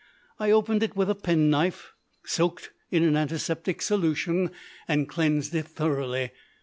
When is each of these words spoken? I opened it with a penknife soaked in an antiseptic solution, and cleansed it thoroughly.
I 0.39 0.49
opened 0.49 0.81
it 0.81 0.95
with 0.95 1.11
a 1.11 1.13
penknife 1.13 1.93
soaked 2.25 2.71
in 2.89 3.03
an 3.03 3.15
antiseptic 3.15 3.83
solution, 3.83 4.49
and 4.87 5.07
cleansed 5.07 5.53
it 5.53 5.67
thoroughly. 5.67 6.31